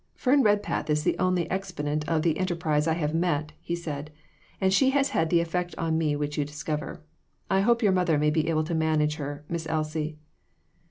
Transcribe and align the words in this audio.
"Fern 0.15 0.41
Redpath 0.41 0.89
is 0.89 1.03
the 1.03 1.15
only 1.19 1.47
exponent 1.51 2.09
of 2.09 2.23
the 2.23 2.39
enter 2.39 2.55
prise 2.55 2.87
I 2.87 2.93
have 2.95 3.13
met," 3.13 3.51
he 3.61 3.75
said; 3.75 4.09
"and 4.59 4.73
she 4.73 4.89
has 4.89 5.09
had 5.11 5.29
the 5.29 5.41
effect 5.41 5.75
on 5.77 5.99
me 5.99 6.15
which 6.15 6.39
you 6.39 6.43
discover. 6.43 7.03
I 7.51 7.59
hope 7.59 7.83
your 7.83 7.91
mother 7.91 8.17
may 8.17 8.31
be 8.31 8.47
able 8.49 8.63
to 8.63 8.73
manage 8.73 9.17
her, 9.17 9.45
Miss 9.47 9.67
Elsie." 9.69 10.17